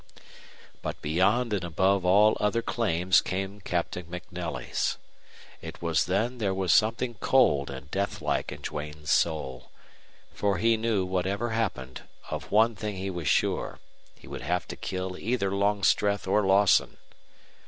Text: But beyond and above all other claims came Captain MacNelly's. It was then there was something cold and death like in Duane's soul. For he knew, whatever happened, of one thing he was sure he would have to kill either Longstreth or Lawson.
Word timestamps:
But 0.81 0.99
beyond 1.03 1.53
and 1.53 1.63
above 1.63 2.03
all 2.05 2.35
other 2.39 2.63
claims 2.63 3.21
came 3.21 3.61
Captain 3.61 4.05
MacNelly's. 4.05 4.97
It 5.61 5.79
was 5.79 6.05
then 6.05 6.39
there 6.39 6.55
was 6.55 6.73
something 6.73 7.17
cold 7.19 7.69
and 7.69 7.91
death 7.91 8.19
like 8.19 8.51
in 8.51 8.61
Duane's 8.61 9.11
soul. 9.11 9.69
For 10.33 10.57
he 10.57 10.75
knew, 10.75 11.05
whatever 11.05 11.51
happened, 11.51 12.01
of 12.31 12.49
one 12.49 12.75
thing 12.75 12.95
he 12.95 13.11
was 13.11 13.27
sure 13.27 13.77
he 14.15 14.27
would 14.27 14.41
have 14.41 14.67
to 14.69 14.75
kill 14.75 15.19
either 15.19 15.51
Longstreth 15.53 16.25
or 16.25 16.43
Lawson. 16.47 16.97